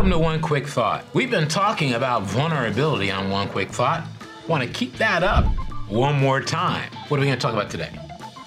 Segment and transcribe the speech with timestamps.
[0.00, 1.04] Welcome to One Quick Thought.
[1.12, 4.08] We've been talking about vulnerability on One Quick Thought.
[4.48, 5.44] Want to keep that up
[5.90, 6.90] one more time.
[7.08, 7.90] What are we going to talk about today?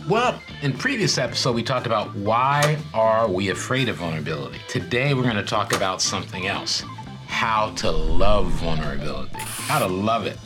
[0.09, 4.61] Well, in previous episode we talked about why are we afraid of vulnerability.
[4.67, 6.83] Today we're going to talk about something else.
[7.27, 9.37] How to love vulnerability.
[9.37, 10.39] How to love it.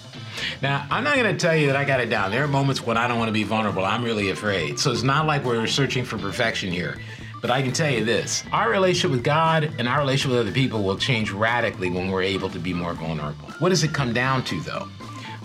[0.62, 2.32] Now, I'm not going to tell you that I got it down.
[2.32, 3.86] There are moments when I don't want to be vulnerable.
[3.86, 4.78] I'm really afraid.
[4.78, 6.99] So it's not like we're searching for perfection here.
[7.41, 10.52] But I can tell you this our relationship with God and our relationship with other
[10.52, 13.50] people will change radically when we're able to be more vulnerable.
[13.59, 14.88] What does it come down to, though?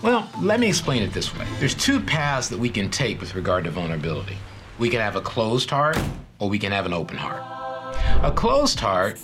[0.01, 3.35] Well, let me explain it this way there's two paths that we can take with
[3.35, 4.37] regard to vulnerability.
[4.79, 5.97] We can have a closed heart,
[6.39, 7.43] or we can have an open heart.
[8.23, 9.17] A closed heart,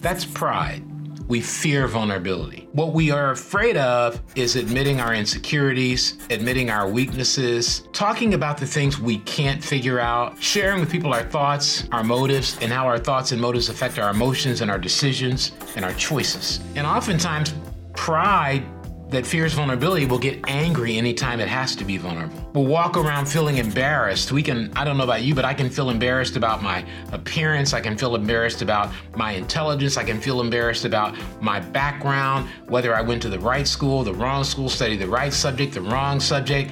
[0.00, 0.82] that's pride
[1.28, 2.68] we fear vulnerability.
[2.72, 8.66] What we are afraid of is admitting our insecurities, admitting our weaknesses, talking about the
[8.66, 12.98] things we can't figure out, sharing with people our thoughts, our motives, and how our
[12.98, 16.60] thoughts and motives affect our emotions and our decisions and our choices.
[16.76, 17.54] And oftentimes,
[17.94, 18.64] pride
[19.10, 22.43] that fears vulnerability will get angry anytime it has to be vulnerable.
[22.54, 24.30] We'll walk around feeling embarrassed.
[24.30, 27.72] We can, I don't know about you, but I can feel embarrassed about my appearance.
[27.72, 29.96] I can feel embarrassed about my intelligence.
[29.96, 34.14] I can feel embarrassed about my background, whether I went to the right school, the
[34.14, 36.70] wrong school, studied the right subject, the wrong subject.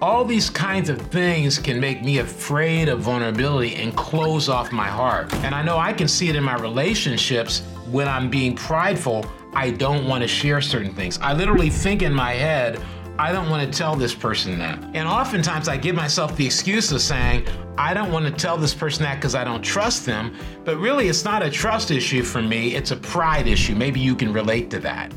[0.00, 4.88] All these kinds of things can make me afraid of vulnerability and close off my
[4.88, 5.34] heart.
[5.44, 9.70] And I know I can see it in my relationships when I'm being prideful I
[9.70, 11.18] don't want to share certain things.
[11.18, 12.80] I literally think in my head,
[13.18, 14.78] I don't want to tell this person that.
[14.94, 18.72] And oftentimes I give myself the excuse of saying, I don't want to tell this
[18.72, 20.36] person that because I don't trust them.
[20.64, 23.74] But really, it's not a trust issue for me, it's a pride issue.
[23.74, 25.12] Maybe you can relate to that.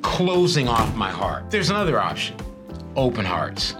[0.00, 1.50] Closing off my heart.
[1.50, 2.36] There's another option
[2.96, 3.74] open hearts.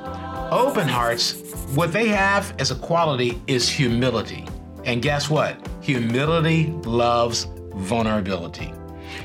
[0.51, 1.33] Open hearts,
[1.75, 4.47] what they have as a quality is humility.
[4.85, 5.57] And guess what?
[5.81, 8.73] Humility loves vulnerability.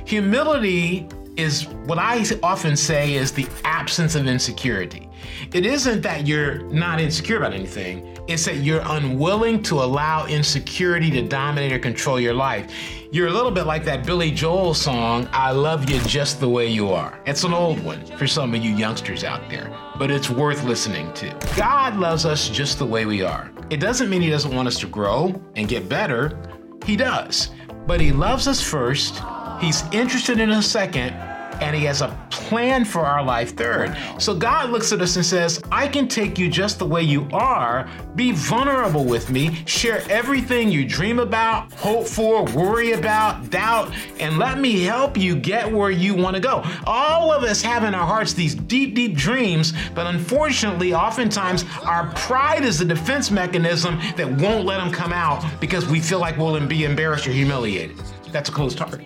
[0.05, 5.07] Humility is what I often say is the absence of insecurity.
[5.53, 11.09] It isn't that you're not insecure about anything, it's that you're unwilling to allow insecurity
[11.11, 12.71] to dominate or control your life.
[13.11, 16.67] You're a little bit like that Billy Joel song, I Love You Just the Way
[16.67, 17.21] You Are.
[17.25, 21.13] It's an old one for some of you youngsters out there, but it's worth listening
[21.13, 21.33] to.
[21.55, 23.49] God loves us just the way we are.
[23.69, 26.37] It doesn't mean He doesn't want us to grow and get better,
[26.85, 27.51] He does.
[27.85, 29.21] But He loves us first
[29.59, 31.13] He's interested in a second,
[31.61, 33.97] and He has a plan for our life third.
[34.19, 37.27] So God looks at us and says, I can take you just the way you
[37.33, 43.91] are, be vulnerable with me, share everything you dream about, hope for, worry about, doubt,
[44.19, 46.63] and let me help you get where you want to go.
[46.85, 52.11] All of us have in our hearts these deep, deep dreams, but unfortunately, oftentimes our
[52.13, 56.37] pride is the defense mechanism that won't let them come out because we feel like
[56.37, 57.97] we'll be embarrassed or humiliated.
[58.31, 59.01] That's a closed heart.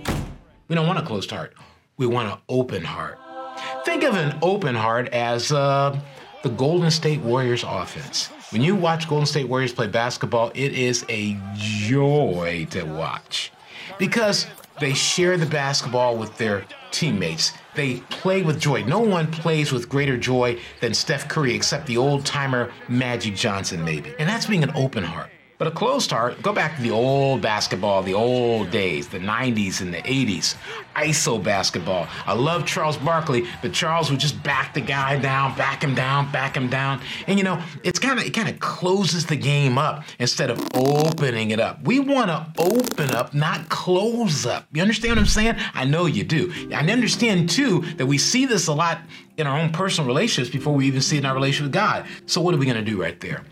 [0.72, 1.54] We don't want a closed heart.
[1.98, 3.20] We want an open heart.
[3.84, 6.00] Think of an open heart as uh,
[6.44, 8.28] the Golden State Warriors offense.
[8.52, 13.52] When you watch Golden State Warriors play basketball, it is a joy to watch
[14.00, 14.48] because
[14.80, 17.52] they share the basketball with their teammates.
[17.76, 18.86] They play with joy.
[18.86, 23.84] No one plays with greater joy than Steph Curry except the old timer Magic Johnson,
[23.84, 24.16] maybe.
[24.18, 25.32] And that's being an open heart.
[25.62, 29.80] But a closed heart, go back to the old basketball, the old days, the 90s
[29.82, 30.56] and the 80s.
[30.96, 32.08] ISO basketball.
[32.26, 36.32] I love Charles Barkley, but Charles would just back the guy down, back him down,
[36.32, 37.00] back him down.
[37.28, 40.68] And you know, it's kind of it kind of closes the game up instead of
[40.74, 41.84] opening it up.
[41.84, 44.66] We want to open up, not close up.
[44.74, 45.58] You understand what I'm saying?
[45.76, 46.52] I know you do.
[46.74, 49.02] I understand too that we see this a lot
[49.38, 52.08] in our own personal relationships before we even see it in our relationship with God.
[52.26, 53.44] So what are we going to do right there?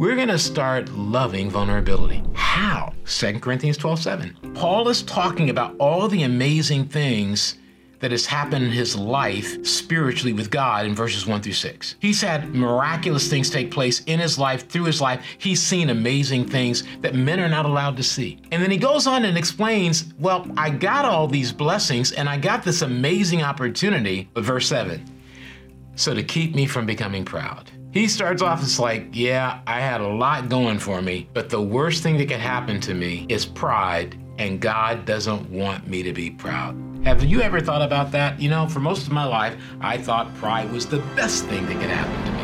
[0.00, 2.24] We're going to start loving vulnerability.
[2.32, 2.94] How?
[3.04, 4.36] 2 Corinthians 12 7.
[4.54, 7.58] Paul is talking about all the amazing things
[7.98, 11.96] that has happened in his life spiritually with God in verses 1 through 6.
[11.98, 15.22] He's had miraculous things take place in his life, through his life.
[15.36, 18.40] He's seen amazing things that men are not allowed to see.
[18.52, 22.38] And then he goes on and explains, well, I got all these blessings and I
[22.38, 24.30] got this amazing opportunity.
[24.32, 25.18] But verse 7
[25.96, 27.70] so to keep me from becoming proud.
[27.92, 31.60] He starts off as like, yeah, I had a lot going for me, but the
[31.60, 36.12] worst thing that could happen to me is pride, and God doesn't want me to
[36.12, 36.76] be proud.
[37.02, 38.40] Have you ever thought about that?
[38.40, 41.80] You know, for most of my life, I thought pride was the best thing that
[41.80, 42.40] could happen to me.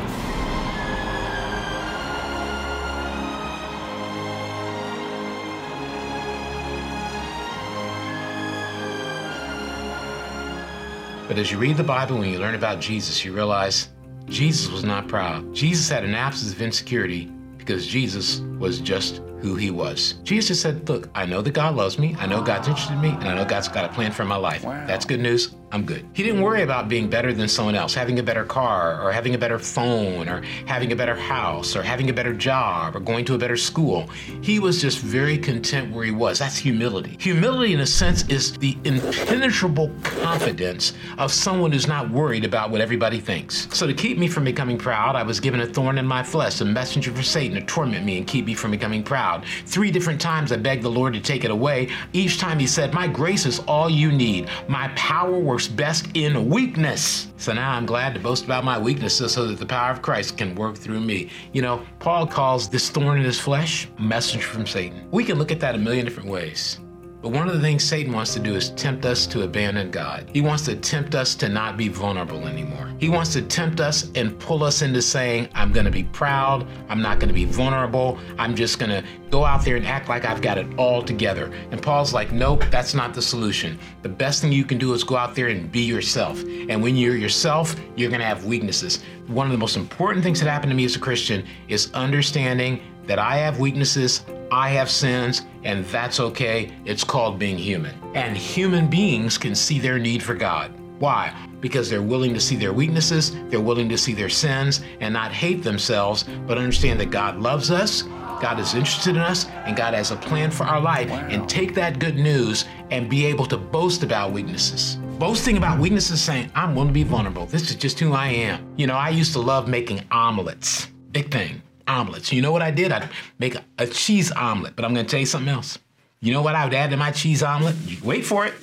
[11.29, 13.91] But as you read the Bible and you learn about Jesus, you realize
[14.27, 15.55] Jesus was not proud.
[15.55, 20.15] Jesus had an absence of insecurity because Jesus was just who he was.
[20.25, 23.11] Jesus said, Look, I know that God loves me, I know God's interested in me,
[23.11, 24.65] and I know God's got a plan for my life.
[24.65, 24.87] Wow.
[24.87, 25.55] That's good news.
[25.73, 26.07] I'm good.
[26.15, 29.35] He didn't worry about being better than someone else, having a better car, or having
[29.35, 33.25] a better phone, or having a better house, or having a better job, or going
[33.25, 34.09] to a better school.
[34.43, 36.39] He was just very content where he was.
[36.39, 37.17] That's humility.
[37.19, 42.81] Humility, in a sense, is the impenetrable confidence of someone who's not worried about what
[42.81, 43.67] everybody thinks.
[43.77, 46.61] So, to keep me from becoming proud, I was given a thorn in my flesh,
[46.61, 49.26] a messenger for Satan to torment me and keep me from becoming proud.
[49.67, 51.89] Three different times I begged the Lord to take it away.
[52.13, 54.49] Each time he said, My grace is all you need.
[54.69, 57.29] My power works best in weakness.
[57.37, 60.39] So now I'm glad to boast about my weaknesses so that the power of Christ
[60.39, 61.31] can work through me.
[61.53, 65.09] You know, Paul calls this thorn in his flesh a messenger from Satan.
[65.11, 66.79] We can look at that a million different ways.
[67.27, 70.31] But one of the things Satan wants to do is tempt us to abandon God.
[70.33, 72.93] He wants to tempt us to not be vulnerable anymore.
[73.01, 76.69] He wants to tempt us and pull us into saying, I'm going to be proud.
[76.89, 78.21] I'm not going to be vulnerable.
[78.39, 81.53] I'm just going to go out there and act like I've got it all together.
[81.73, 83.77] And Paul's like, nope, that's not the solution.
[84.03, 86.41] The best thing you can do is go out there and be yourself.
[86.45, 89.03] And when you're yourself, you're going to have weaknesses.
[89.27, 92.81] One of the most important things that happened to me as a Christian is understanding
[93.07, 96.71] that I have weaknesses, I have sins, and that's okay.
[96.85, 97.95] It's called being human.
[98.15, 100.73] And human beings can see their need for God.
[100.99, 101.35] Why?
[101.61, 105.33] Because they're willing to see their weaknesses, they're willing to see their sins, and not
[105.33, 108.03] hate themselves, but understand that God loves us,
[108.41, 111.11] God is interested in us, and God has a plan for our life.
[111.11, 114.97] And take that good news and be able to boast about weaknesses.
[115.19, 117.47] Boasting about weaknesses, saying, I'm willing to be vulnerable.
[117.47, 118.67] This is just who I am.
[118.77, 120.89] You know, I used to love making omelets.
[121.13, 122.33] Big thing omelets.
[122.33, 122.93] You know what I did?
[122.93, 125.79] I'd make a, a cheese omelet, but I'm to tell you something else.
[126.21, 127.77] You know what I would add to my cheese omelet?
[128.03, 128.55] Wait for it.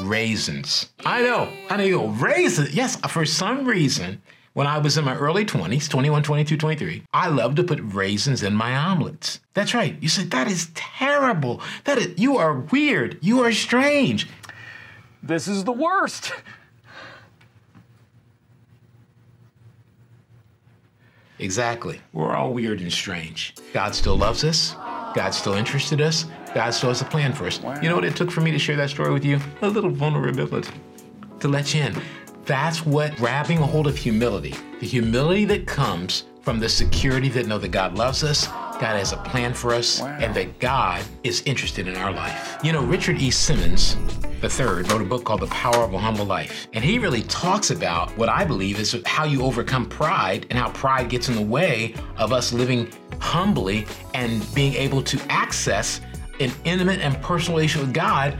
[0.00, 0.90] Raisins.
[1.04, 1.50] I know.
[1.70, 2.74] I know you go, raisins.
[2.74, 4.20] Yes, uh, for some reason,
[4.52, 8.42] when I was in my early 20s, 21, 22, 23, I loved to put raisins
[8.42, 9.40] in my omelets.
[9.54, 9.96] That's right.
[10.00, 11.60] You said, that is terrible.
[11.84, 13.18] That is, you are weird.
[13.22, 14.28] You are strange.
[15.22, 16.32] This is the worst.
[21.38, 22.00] Exactly.
[22.12, 23.54] We're all weird and strange.
[23.72, 24.74] God still loves us.
[25.14, 26.26] God's still interested in us.
[26.54, 27.60] God still has a plan for us.
[27.60, 27.78] Wow.
[27.80, 29.38] You know what it took for me to share that story with you?
[29.62, 30.72] A little vulnerability
[31.40, 31.96] to let you in.
[32.44, 37.46] That's what grabbing a hold of humility, the humility that comes from the security that
[37.46, 38.46] know that God loves us,
[38.78, 40.16] God has a plan for us, Wow.
[40.20, 42.58] and that God is interested in our life.
[42.62, 43.30] You know, Richard E.
[43.30, 43.96] Simmons
[44.42, 46.68] III wrote a book called The Power of a Humble Life.
[46.74, 50.70] And he really talks about what I believe is how you overcome pride and how
[50.70, 52.88] pride gets in the way of us living
[53.18, 56.00] humbly and being able to access
[56.38, 58.36] an intimate and personal relationship with God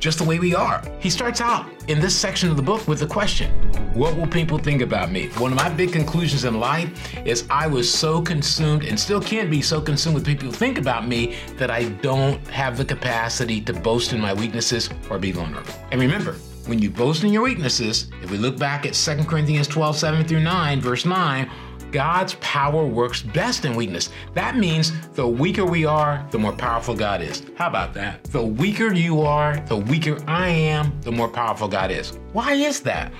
[0.00, 0.82] just the way we are.
[0.98, 3.52] He starts out in this section of the book with the question
[3.94, 5.28] What will people think about me?
[5.38, 6.90] One of my big conclusions in life
[7.26, 10.78] is I was so consumed and still can't be so consumed with people who think
[10.78, 15.32] about me that I don't have the capacity to boast in my weaknesses or be
[15.32, 15.72] vulnerable.
[15.92, 16.36] And remember,
[16.66, 20.24] when you boast in your weaknesses, if we look back at 2 Corinthians 12, 7
[20.24, 21.50] through 9, verse 9,
[21.92, 24.10] God's power works best in weakness.
[24.34, 27.42] That means the weaker we are, the more powerful God is.
[27.56, 28.24] How about that?
[28.24, 32.18] The weaker you are, the weaker I am, the more powerful God is.
[32.32, 33.12] Why is that?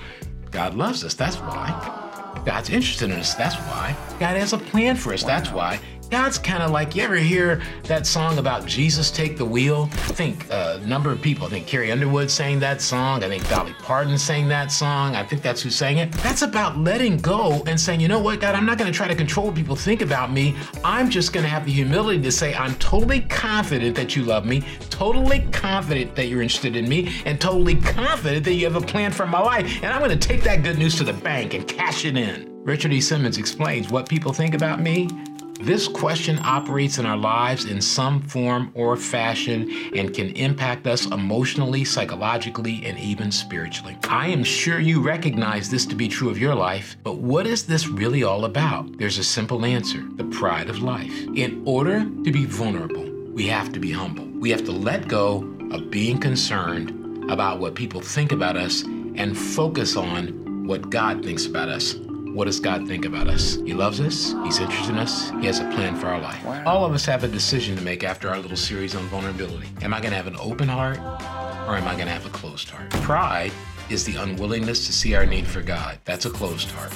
[0.51, 2.41] God loves us, that's why.
[2.45, 3.95] God's interested in us, that's why.
[4.19, 5.79] God has a plan for us, that's why.
[6.11, 9.87] God's kind of like, you ever hear that song about Jesus take the wheel?
[9.93, 13.29] I think uh, a number of people, I think Carrie Underwood sang that song, I
[13.29, 16.11] think Dolly Parton sang that song, I think that's who sang it.
[16.11, 19.15] That's about letting go and saying, you know what, God, I'm not to try to
[19.15, 20.53] control what people think about me.
[20.83, 24.65] I'm just to have the humility to say, I'm totally confident that you love me,
[24.89, 29.13] totally confident that you're interested in me, and totally confident that you have a plan
[29.13, 29.81] for my life.
[29.81, 32.51] And I'm to take that good news to the bank and cash it in.
[32.63, 33.01] Richard E.
[33.01, 35.07] Simmons explains what people think about me
[35.63, 41.05] this question operates in our lives in some form or fashion and can impact us
[41.05, 43.97] emotionally, psychologically, and even spiritually.
[44.09, 47.65] I am sure you recognize this to be true of your life, but what is
[47.65, 48.97] this really all about?
[48.97, 51.13] There's a simple answer the pride of life.
[51.35, 54.25] In order to be vulnerable, we have to be humble.
[54.39, 55.37] We have to let go
[55.71, 61.45] of being concerned about what people think about us and focus on what God thinks
[61.45, 61.95] about us.
[62.33, 63.55] What does God think about us?
[63.65, 64.33] He loves us.
[64.43, 65.31] He's interested in us.
[65.31, 66.45] He has a plan for our life.
[66.65, 69.67] All of us have a decision to make after our little series on vulnerability.
[69.81, 70.97] Am I going to have an open heart
[71.71, 72.89] or am I going to have a closed heart?
[72.89, 73.51] Pride
[73.89, 75.99] is the unwillingness to see our need for God.
[76.03, 76.91] That's a closed heart.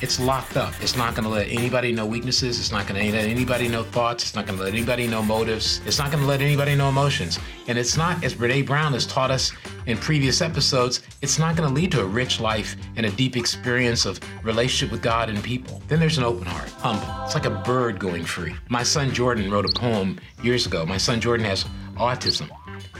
[0.00, 0.72] It's locked up.
[0.80, 2.58] It's not going to let anybody know weaknesses.
[2.58, 4.24] It's not going to let anybody know thoughts.
[4.24, 5.82] It's not going to let anybody know motives.
[5.84, 7.38] It's not going to let anybody know emotions.
[7.68, 9.52] And it's not, as Brene Brown has taught us,
[9.84, 13.36] in previous episodes, it's not going to lead to a rich life and a deep
[13.36, 15.82] experience of relationship with God and people.
[15.88, 17.06] Then there's an open heart, humble.
[17.24, 18.54] It's like a bird going free.
[18.70, 20.86] My son Jordan wrote a poem years ago.
[20.86, 22.50] My son Jordan has autism.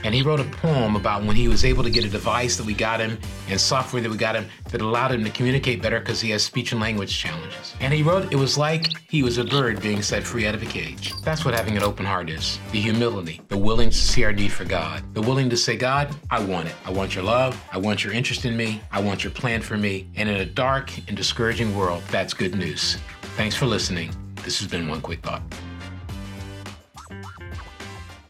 [0.03, 2.65] And he wrote a poem about when he was able to get a device that
[2.65, 3.17] we got him
[3.49, 6.43] and software that we got him that allowed him to communicate better because he has
[6.43, 7.75] speech and language challenges.
[7.79, 10.63] And he wrote, it was like he was a bird being set free out of
[10.63, 11.13] a cage.
[11.23, 14.51] That's what having an open heart is the humility, the willing to see our need
[14.51, 16.75] for God, the willing to say, God, I want it.
[16.85, 17.61] I want your love.
[17.71, 18.81] I want your interest in me.
[18.91, 20.09] I want your plan for me.
[20.15, 22.97] And in a dark and discouraging world, that's good news.
[23.35, 24.11] Thanks for listening.
[24.43, 25.41] This has been One Quick Thought.